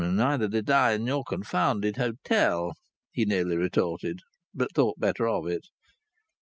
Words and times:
"Neither 0.03 0.47
did 0.47 0.67
I, 0.67 0.93
in 0.93 1.05
your 1.05 1.23
confounded 1.23 1.97
hotel!" 1.97 2.73
he 3.11 3.23
nearly 3.23 3.55
retorted; 3.55 4.17
but 4.51 4.73
thought 4.73 4.99
better 4.99 5.27
of 5.27 5.45
it. 5.45 5.65